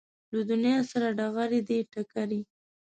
له 0.35 0.41
دنیا 0.51 0.77
سره 0.91 1.07
ډغرې 1.17 1.61
دي 1.67 1.79
ټکرې 1.91 2.41